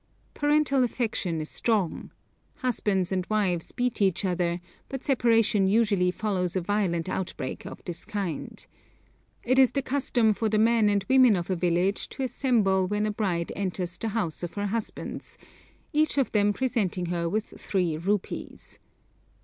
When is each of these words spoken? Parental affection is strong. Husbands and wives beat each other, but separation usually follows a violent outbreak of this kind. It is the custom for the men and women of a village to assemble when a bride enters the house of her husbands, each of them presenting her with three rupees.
Parental 0.33 0.83
affection 0.83 1.39
is 1.41 1.49
strong. 1.51 2.09
Husbands 2.55 3.11
and 3.11 3.23
wives 3.29 3.71
beat 3.71 4.01
each 4.01 4.25
other, 4.25 4.59
but 4.89 5.03
separation 5.03 5.67
usually 5.67 6.09
follows 6.09 6.55
a 6.55 6.61
violent 6.61 7.07
outbreak 7.07 7.67
of 7.67 7.83
this 7.85 8.03
kind. 8.03 8.65
It 9.43 9.59
is 9.59 9.73
the 9.73 9.83
custom 9.83 10.33
for 10.33 10.49
the 10.49 10.57
men 10.57 10.89
and 10.89 11.05
women 11.07 11.35
of 11.35 11.51
a 11.51 11.55
village 11.55 12.09
to 12.09 12.23
assemble 12.23 12.87
when 12.87 13.05
a 13.05 13.11
bride 13.11 13.51
enters 13.55 13.99
the 13.99 14.07
house 14.07 14.41
of 14.41 14.55
her 14.55 14.65
husbands, 14.65 15.37
each 15.93 16.17
of 16.17 16.31
them 16.31 16.51
presenting 16.51 17.05
her 17.13 17.29
with 17.29 17.53
three 17.61 17.95
rupees. 17.95 18.79